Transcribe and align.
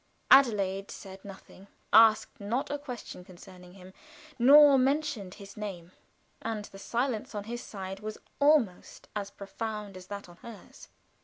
Adelaide 0.31 0.89
said 0.89 1.23
nothing, 1.23 1.67
asked 1.93 2.39
not 2.41 2.71
a 2.71 2.79
question 2.79 3.23
concerning 3.23 3.73
him, 3.73 3.93
nor 4.39 4.75
mentioned 4.75 5.35
his 5.35 5.55
name, 5.55 5.91
and 6.41 6.65
the 6.65 6.79
silence 6.79 7.35
on 7.35 7.43
his 7.43 7.61
side 7.61 7.99
was 7.99 8.17
almost 8.39 9.09
as 9.15 9.29
profound 9.29 9.95
as 9.95 10.07
that 10.07 10.27
on 10.27 10.37
hers. 10.37 10.89